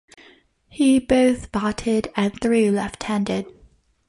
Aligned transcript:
He 0.67 0.97
both 0.97 1.51
batted 1.51 2.09
and 2.15 2.33
threw 2.41 2.71
left-handed. 2.71 3.45